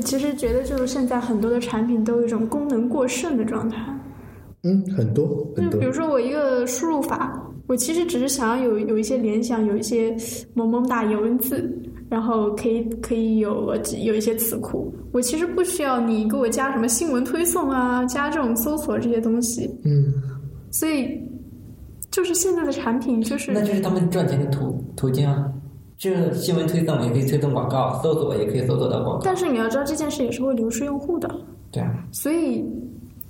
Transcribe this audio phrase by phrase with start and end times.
[0.00, 3.76] 其实觉得就是现在很多的产品都有一种功能过剩的状态。
[4.62, 5.26] 嗯，很多
[5.56, 5.92] 很多就比如。
[5.92, 10.16] 说我一个输入法，我其实只是想要有有一些联想，有一些
[10.54, 11.68] 萌萌哒颜文字，
[12.08, 14.94] 然后可以可以有有一些词库。
[15.12, 19.68] 我其实不需要你给我加什么新闻推送啊，加这种搜索这些东西。
[19.84, 20.14] 嗯，
[20.70, 21.20] 所以
[22.10, 25.52] 就是现在的产品就是那就是他们赚钱的途途径啊。
[26.02, 29.20] 这新闻推送也可以推送广告，搜索也可以搜索到广告。
[29.22, 31.32] 但是你要知道这件事也是会流失用户的，
[31.70, 32.64] 对啊，所以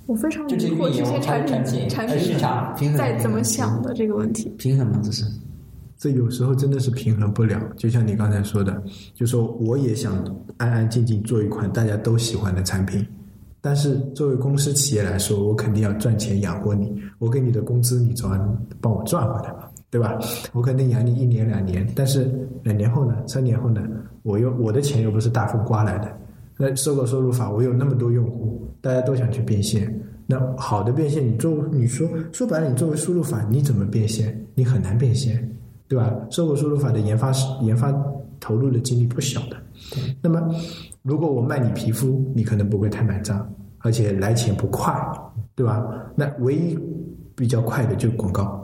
[0.07, 4.51] 我非常疑惑这些产品产品市场平衡在怎么想的这个问题。
[4.57, 5.23] 平衡吗，这是。
[5.99, 8.81] 这有时候真的是平衡不了，就像你刚才说的，
[9.13, 10.11] 就说我也想
[10.57, 13.05] 安安静静做一款大家都喜欢的产品，
[13.61, 20.17] 但是作为公司企业来说，我肯定要赚钱养活你，我给你的工资你总要帮我赚回来吧，对吧？
[20.53, 22.27] 我肯定养你一年两年，但是
[22.63, 23.79] 两年后呢，三年后呢，
[24.23, 26.11] 我又我的钱又不是大风刮来的，
[26.57, 29.95] 那搜狗收入法我有那么多用户，大家都想去变现。
[30.25, 34.35] 那好的变现，你作你说说白了，你作为输入法，你怎么变现？
[34.55, 35.47] 你很难变现，
[35.87, 36.11] 对吧？
[36.31, 37.93] 搜狗输入法的研发研发
[38.39, 39.57] 投入的精力不小的。
[40.23, 40.41] 那么，
[41.03, 44.91] 如果我卖你皮肤，你可能不会太买账，而且来钱不快，
[45.53, 45.85] 对吧？
[46.15, 46.79] 那唯一
[47.35, 48.62] 比较快的就是广告，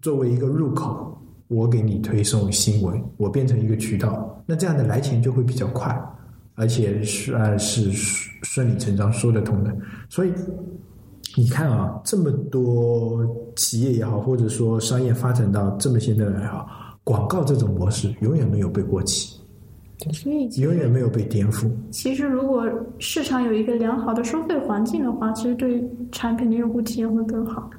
[0.00, 1.16] 作为一个入口，
[1.48, 5.98] 我给你推送新闻，我变成一个渠道，那这样的来钱就会比较快，
[6.54, 7.90] 而且算是
[8.42, 9.74] 顺理成章说得通的。
[10.08, 10.32] 所以
[11.36, 13.24] 你看啊，这么多
[13.56, 16.68] 企业也好，或者说商业发展到这么现在也好，
[17.04, 19.38] 广告这种模式永远没有被过期，
[20.12, 21.70] 所以永远没有被颠覆。
[21.90, 22.64] 其实如果
[22.98, 25.82] 市场有一个良好的收费环境的话，其实对
[26.12, 27.70] 产品的用户体验会更好。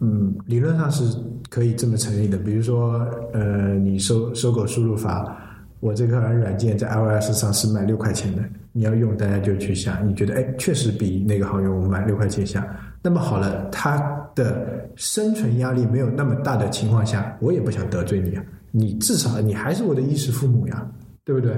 [0.00, 1.04] 嗯，理论上是
[1.50, 2.38] 可以这么成立的。
[2.38, 5.36] 比如说，呃，你搜搜狗输入法，
[5.80, 12.64] 我这个软件在 iOS 上是卖六块钱的，你要用大家就去下，你觉得哎，确实比那个好用，我买六块钱下。
[13.02, 13.98] 那么好了，它
[14.36, 20.88] 的生存压力没有那么大的情况下，我也不想得罪你啊，你至少你还是我的衣食父母呀，
[21.24, 21.56] 对不对？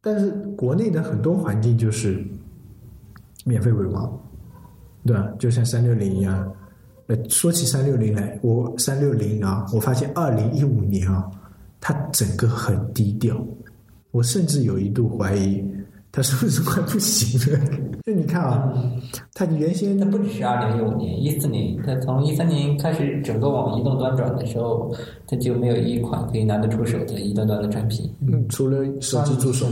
[0.00, 2.20] 但是国内的很多环境就是
[3.44, 4.20] 免费为王，
[5.06, 5.28] 对吧？
[5.38, 6.52] 就像三六零一样。
[7.06, 11.28] 呃，说起三六零来，我三六零啊，我发现二零一五年啊，
[11.80, 13.36] 它整个很低调，
[14.10, 15.62] 我甚至有一度怀疑
[16.10, 17.60] 它是不是快不行了。
[18.06, 18.72] 就你看啊，
[19.34, 24.94] 它原先那不只是二零一五年，一四年，它从一三年开始整个往移动端转的时候，
[25.26, 28.10] 它就没有一款可以拿得出手的移动端的产品。
[28.20, 29.66] 嗯，除了手机助手，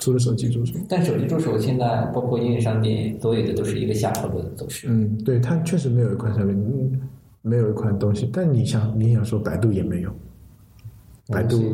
[0.00, 4.88] 除了手机助手，但手机助手现在包括应用商店，所有的都是一个下坡路的走势。
[4.90, 7.00] 嗯，对，它确实没有一款产品，嗯，
[7.42, 8.28] 没有一款东西。
[8.32, 10.10] 但你想，你想说百度也没有，
[11.28, 11.70] 百度，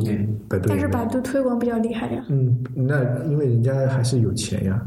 [0.49, 4.85] 百度但是百度推广比较厉害呀，嗯，那因为人家还是有钱呀，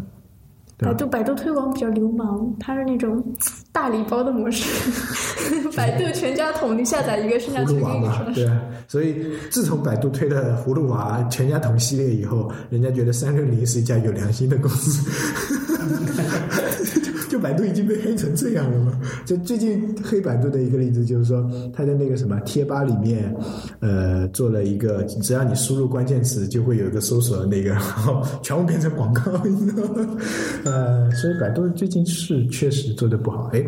[0.81, 3.23] 百度百度推广比较流氓，它是那种
[3.73, 4.65] 大礼包的模式，
[5.77, 8.35] 百度全家桶你下载一个，剩下葫全给你。
[8.35, 15.11] 对啊，所以自从百度推了葫芦娃全家桶系列以后，人家觉得三六零是一家有良心的公司。
[17.31, 19.01] 就百度已经被黑成这样了嘛？
[19.25, 23.33] 就最近黑百度的一个例子，就是说他在那个什么贴吧里面，
[23.79, 30.17] 呃，做了一个只要你输入关键词，就会有一个搜索的那个，然 后全部变成广告，你知道吗？
[30.67, 33.45] 呃，所以百度最近是确实做的不好。
[33.53, 33.65] 哎，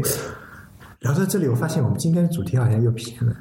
[1.00, 3.32] 聊到这里，我发现我们今天的主题好像又偏了。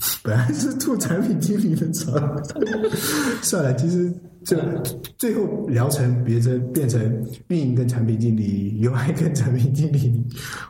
[0.22, 2.12] 本来是吐产品经理的槽，
[3.42, 4.10] 算了，其实
[4.44, 4.56] 就
[5.18, 7.02] 最后聊成别成变成
[7.48, 10.24] 运营跟产品经理，UI 跟产品经理，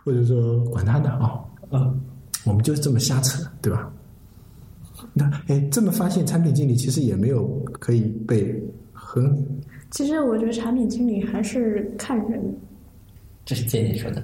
[0.05, 1.38] 或者说管他的啊，
[1.71, 2.00] 嗯，
[2.44, 3.93] 我们就是这么瞎扯，对吧？
[5.12, 7.47] 那哎，这么发现产品经理其实也没有
[7.79, 8.61] 可以被
[8.93, 9.47] 很
[9.91, 12.41] 其实我觉得产品经理还是看人，
[13.44, 14.23] 这是建议说的。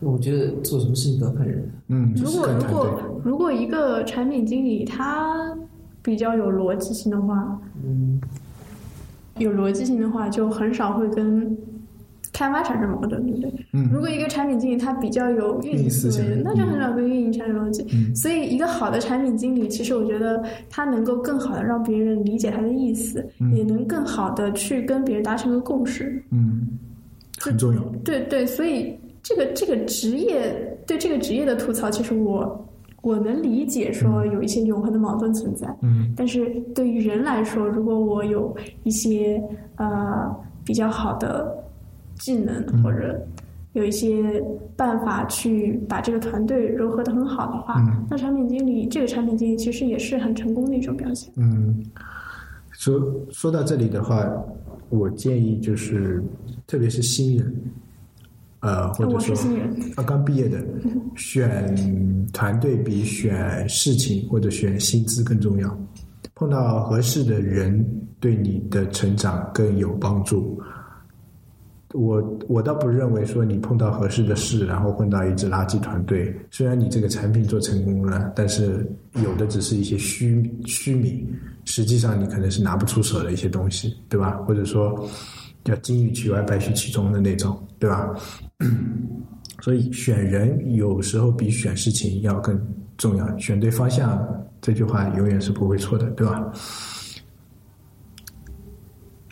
[0.00, 1.70] 我觉得做什么事情都要看人。
[1.88, 5.56] 嗯，如果如果如果一个产品经理他
[6.02, 8.20] 比较有逻辑性的话，嗯，
[9.38, 11.56] 有逻辑性的话，就很少会跟
[12.32, 13.52] 开发产生矛盾，对不对？
[13.72, 17.84] 嗯如果一个产品经理他比较有运营思维那就很少跟运营产生逻辑。
[17.92, 26.22] 嗯所以，一个好的产品经理，其实我觉得他能够更好的让别人理解他的意思，嗯也能更好的去跟别人达成个共识。
[26.30, 26.68] 嗯
[27.40, 28.92] 很重要，对对，所以
[29.28, 32.66] 这个这个职业对这个职业的吐槽，其实我
[33.02, 35.68] 我能理解说有一些永恒的矛盾存在。
[35.82, 39.42] 嗯但是对于人来说，如果我有一些
[39.76, 40.34] 呃
[40.64, 41.54] 比较好的
[42.18, 43.20] 技能，嗯或者
[43.74, 44.42] 有一些
[44.76, 51.30] 办法去把这个团队融合的很好的话，嗯那产品经理这个产品经理其实也是很成功的一种表现。
[51.36, 51.84] 嗯，
[52.72, 52.98] 说
[53.30, 54.26] 说到这里的话，
[54.88, 56.22] 我建议就是，
[56.66, 57.54] 特别是新人，
[58.60, 60.58] 呃，或者说是新人，刚刚毕业的，
[61.16, 65.78] 选团队比选事情或者选薪资更重要。
[66.34, 67.84] 碰到合适的人，
[68.20, 70.60] 对你的成长更有帮助。
[71.94, 78.86] 我我倒不认为说你碰到合适的事，然后混到一支垃圾团队，虽然你这个产品做成功了，但是
[79.24, 81.26] 有的只是一些虚虚名，
[81.64, 84.32] 实际上你可能是拿不出手的一些东西，对吧？
[84.46, 85.08] 或者说
[85.68, 88.14] 叫金玉其外，败絮其中的那种，对吧？
[89.60, 92.58] 所以选人有时候比选事情要更
[92.96, 94.26] 重要，选对方向，
[94.62, 96.50] 这句话永远是不会错的，对吧？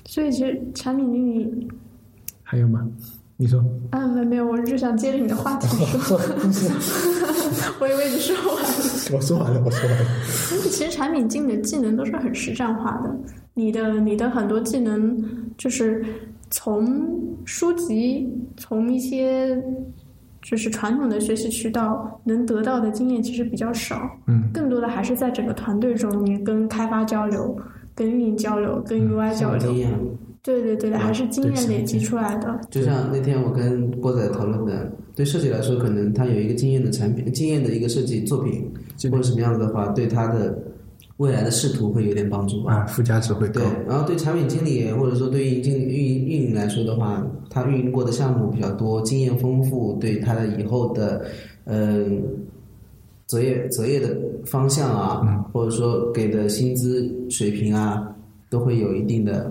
[0.04, 1.68] 所以其实产品经理，
[2.42, 2.86] 还有吗？
[3.38, 5.66] 你说，啊，没没有，我就想接着你的话题
[6.00, 6.18] 说，
[7.81, 8.69] 我以为你说完了。
[9.14, 10.05] 我说完了，我说完了。
[10.70, 13.17] 其实产品经理的技能都是很实战化的，
[13.55, 15.23] 你的你的很多技能
[15.56, 16.05] 就是
[16.50, 19.62] 从书籍，从一些
[20.43, 27.56] 就是传统的学习渠道能得到的经验其实比较少，嗯，更多的还是在整个团队中，你跟开发交流、
[27.94, 29.91] 跟运营交流、跟 UI 交流，像经验，
[30.43, 32.61] 对对对的，还是经验累积出来的。
[32.70, 38.70] 就像那天我跟波仔讨论的，对设计来说，可能他有一个经验的产品、经验的一个设计作品，
[39.10, 40.56] 或者什么样子的话，对他的
[41.16, 42.74] 未来的仕途会有点帮助吧。
[42.74, 51.24] 啊，附加值会高对。，然后对产品经理或者说对运营经理、运营运营来说的话，他运营过的项目比较多，经验丰富，对他的以后的
[51.64, 52.22] 嗯、
[53.26, 58.06] 择业择业的方向啊，或者说给的薪资水平啊，
[58.50, 59.50] 都会有一定的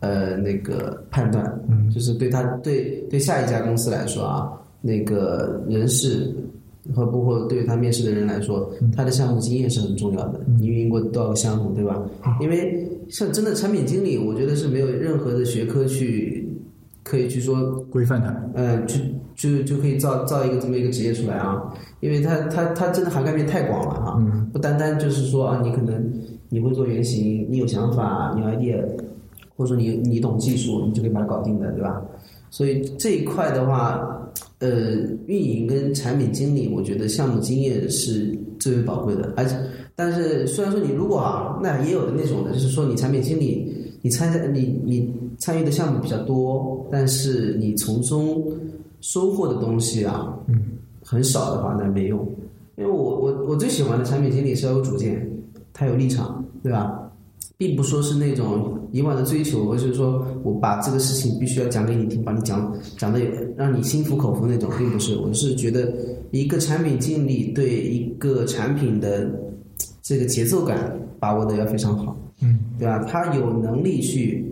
[0.00, 1.44] 呃那个判断。
[1.68, 6.34] 嗯，就是对他对对下一家公司来说啊，那个人事
[6.94, 10.40] 和包括对于他面试的人来说，他的项目经验是很重要的。
[10.58, 12.02] 你运营过多少个项目，对吧？
[12.40, 16.48] 因为像真的产品经理，我觉得是没有任何的学科去
[17.02, 18.34] 可以去说，规范它。
[18.54, 18.96] 呃，就
[19.34, 21.62] 就就可以造造一个这么一个职业出来啊。
[22.00, 24.22] 因为它它它真的涵盖面太广了哈、
[24.52, 26.12] 不单单就是说啊，你可能
[26.48, 28.80] 你会做原型，你有想法，你有 idea，
[29.56, 32.00] 或者说你你懂技术，你就可以把它搞定的，对吧？
[32.50, 34.27] 所以这一块的话，
[34.60, 34.96] 呃，
[35.26, 39.32] 运营跟产品经理，我觉得项目经验是最为宝贵的。
[39.36, 39.56] 而且，
[39.94, 43.72] 但是虽然说你如果啊，那也有的那种的，就是说你产品经理，
[44.02, 48.44] 你参加你你参与的项目比较多，但是你从中
[49.00, 50.60] 收获的东西啊，嗯，
[51.04, 52.18] 很少的话，那没用。
[52.76, 55.28] 因为我我我最喜欢的产品经理是要有主见，
[55.72, 57.10] 他有立场，对吧？
[57.56, 63.20] 并不说是那种以往的追求，或者是说我把这个事情必须要讲给你听，把你讲讲的
[63.56, 65.16] 让你心服口服那种，并不是。
[65.16, 65.92] 我是觉得
[66.30, 69.30] 一个产品经理对一个产品的
[70.02, 73.04] 这个节奏感把握的要非常好，嗯，对吧？
[73.04, 74.44] 他有能力去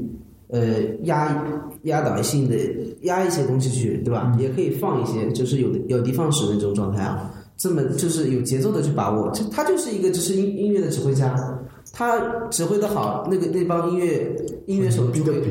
[0.49, 1.45] 呃压
[1.83, 2.57] 压倒性的
[3.03, 4.37] 压一些东西去，对吧？
[4.39, 7.33] 也可以放一些，就是有有的放矢的那种状态啊。
[7.59, 11.35] 这么就是有节奏的去把握，这他就是一个就是音音乐的指挥家，
[11.97, 12.19] 他
[12.51, 14.31] 指挥的好，那个那帮音乐
[14.67, 15.43] 音乐手就会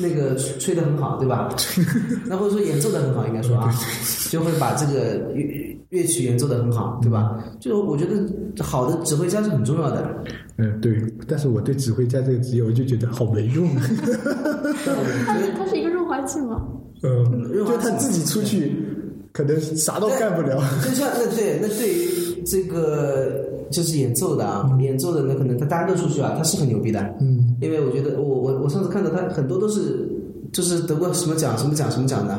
[0.00, 1.48] 那个吹的很好，对吧？
[2.26, 3.74] 那或者说演奏的很好，应该说啊，
[4.30, 7.42] 就会把这个乐乐曲演奏的很好，对吧？
[7.58, 10.14] 就我觉得好的指挥家是很重要的。
[10.58, 10.96] 嗯，对。
[11.26, 13.82] 但是我对指挥家这个职业，我就觉得好没用啊。
[15.26, 16.62] 它是它是一个润滑剂吗？
[17.02, 18.72] 嗯，润滑剂就他自己出去，
[19.32, 20.62] 可能啥都干不了。
[20.84, 22.03] 就像那对那对于
[22.54, 27.00] 这个就是演奏的啊，演奏的那可能他大家都出去啊，他是很牛逼的。
[27.20, 30.08] 嗯，因为我觉得我我我上次看到他很多都是
[30.52, 32.38] 就是得过什么奖什么奖什么奖的，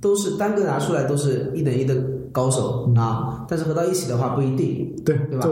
[0.00, 1.94] 都是单个拿出来都是一等一的
[2.32, 4.90] 高手啊，但是合到一起的话不一定。
[5.04, 5.46] 对，对吧？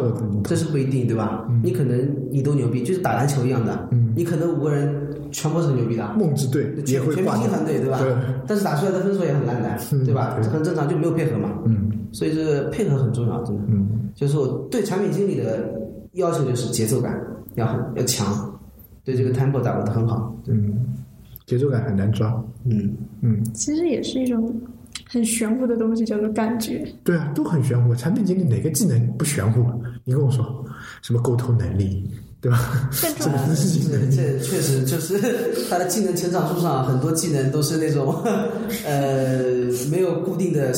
[0.44, 1.46] 这是不一定，对吧？
[1.62, 7.98] 你可能你都牛逼，就是打篮球一样的，你可能五个人全部是很牛逼的，梦之队也全全明星团队，对吧？
[8.00, 8.14] 对，
[8.46, 10.34] 但是打出来的分数也很烂的，对吧？
[10.34, 11.58] 对这很正常，就没有配合嘛。
[11.66, 13.62] 嗯所以这个配合很重要，真的。
[13.68, 15.70] 嗯就是我对产品经理的
[16.14, 17.20] 要求就是节奏感
[17.54, 18.58] 要很要强，
[19.04, 20.34] 对这个 tempo 打握的很好。
[20.46, 20.74] 嗯，
[21.46, 22.42] 节奏感很难抓。
[22.64, 24.52] 嗯，嗯，其实也是一种
[25.06, 26.82] 很玄乎的东西，叫做感觉。
[27.04, 27.94] 对啊，都很玄乎。
[27.94, 29.64] 产品经理哪个技能不玄乎？
[30.04, 30.64] 你跟我说，
[31.02, 32.88] 什么沟通能力，对吧？
[32.92, 33.24] 这这
[34.14, 35.18] 这确实就是
[35.68, 38.14] 他的技能成长树上很多技能都是那种
[38.86, 39.38] 呃
[39.90, 40.70] 没有固定的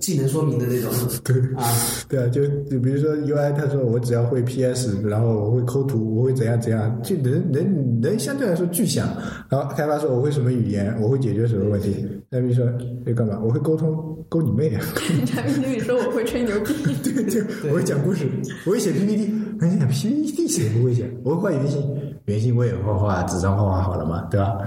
[0.00, 0.90] 技能说明的那种。
[1.24, 1.64] 对啊，
[2.08, 9.08] 对啊，就就比如说 UI，他说我只要会 PS，然后我会抠图，我会怎样怎样，就能能能相对来说具象。
[9.48, 12.06] 然后开发说我会什么语言，我会解决什么问题。
[12.30, 12.64] 那比如说
[13.06, 13.40] 要干嘛？
[13.42, 14.80] 我会沟通，沟你妹啊！
[15.26, 18.28] 产品经理说我会吹牛逼，对对，我会讲故事，
[18.66, 19.24] 我会写 PPT。
[19.58, 21.10] 人家讲 PPT 谁不会写？
[21.24, 21.82] 我会画原型，
[22.26, 24.58] 原型我也画画，纸张画画好了嘛，对吧？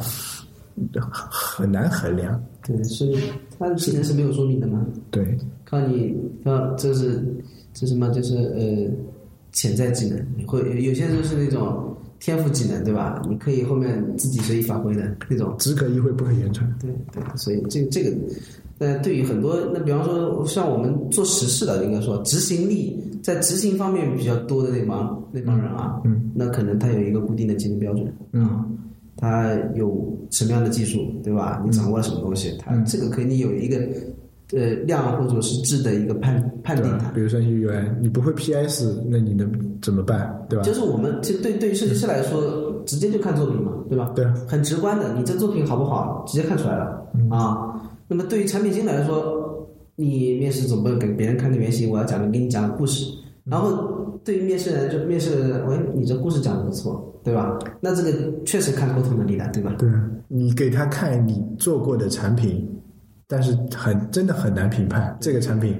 [1.30, 2.44] 很难衡量。
[2.66, 3.14] 对，是
[3.60, 4.86] 它的技能是没有说明的嘛？
[5.12, 7.24] 对，靠你，靠这是
[7.74, 8.10] 这什么？
[8.10, 8.92] 就是呃，
[9.52, 13.22] 潜在技能，会有些就是那种天赋技能，对吧？
[13.30, 15.56] 你可以后面自己随意发挥的那种。
[15.60, 16.68] 只可意会不可言传。
[16.80, 18.12] 对对，所以这个这个，
[18.82, 28.76] 呃，对于很多那比方说像我们做实事的，应该说执行力在执行方面比较多的那帮那帮人啊，嗯，那可能他有一个固定的技能标准，嗯，
[29.16, 31.62] 他有什么样的技术，对吧？
[31.64, 33.78] 你掌握了什么东西，他这个肯定有一个
[34.54, 37.12] 呃量或者是质的一个判判定它。
[37.12, 39.48] 比如说你 UI，你不会 PS，那你能
[39.80, 40.44] 怎么办？
[40.50, 40.64] 对吧？
[40.64, 44.12] 就是我们其实对对于设计师来说，直接就看作品嘛，对吧？
[44.16, 47.71] 对啊很直观的，你这作品好不好，直接看出来了、啊。
[48.12, 49.66] 那么对于产品经理来说，
[49.96, 53.10] 你面试总不能给别人看个原型，我要讲给你讲个故事。
[53.46, 57.58] 然后对于面试人，就面试人，喂，你这故事讲的不错，对吧？
[57.80, 58.12] 那这个
[58.44, 59.74] 确实看沟通能力的，对吧？
[59.80, 59.90] 对，
[60.28, 62.70] 你给他看你做过的产品，
[63.30, 65.74] 但是很真的很难评判这个产品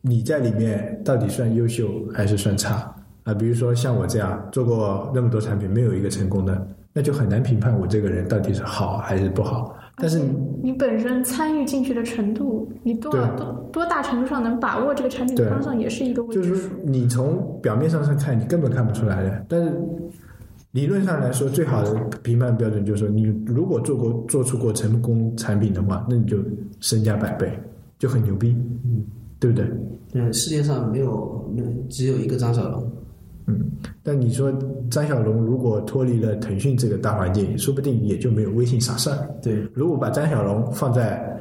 [0.00, 2.90] 你在里面到底算优秀还是算差
[3.24, 3.34] 啊？
[3.34, 9.74] 比如说像我这样做过那么多产品，没有一个成功的，那就很难评判我这个人到底是好还是不好。
[10.00, 10.20] 但是
[10.62, 16.70] 你本身参与进去的程度，你多少多多大程度上能把握这个产品的方向，也是一个问题就是说。
[16.84, 19.44] 你从表面上上看，你根本看不出来的。
[19.48, 19.72] 但是
[20.72, 26.38] 理论上来说，最好的评判标准就是说，你如果做过做出过成功产品的话，那你就
[26.80, 27.58] 身价百倍，
[27.98, 29.04] 就很牛逼，嗯，
[29.40, 29.66] 对不对？
[30.14, 32.90] 嗯，世界上没有没有只有一个张小龙，
[33.48, 33.70] 嗯，
[34.02, 34.52] 但你说
[34.90, 39.28] 张小龙如果脱离了腾讯这个大环境，说不定也就没有微信啥事儿。
[39.42, 41.34] 对，如果把张小龙放在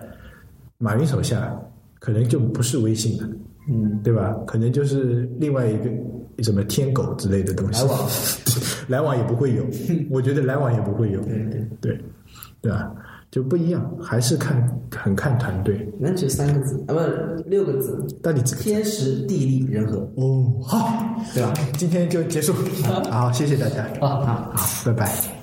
[0.78, 1.54] 马云手下，
[2.00, 3.30] 可能就不是微信了，
[3.70, 4.34] 嗯，对吧？
[4.48, 7.84] 可能就是另外一个什么天狗之类的东西。
[7.86, 8.10] 来往，
[8.88, 9.66] 来往也不会有，
[10.10, 12.02] 我觉得来往也不会有，对对，对，
[12.62, 12.96] 对吧？
[13.30, 14.56] 就不一样，还是看
[14.96, 21.54] 很看团队，能指三个字啊，不六个字，到底几个天时地利人和，哦，好，对吧？
[21.78, 22.54] 今天就结束，
[23.12, 24.24] 好，谢谢大家，啊。
[24.26, 25.37] 好，好，拜拜。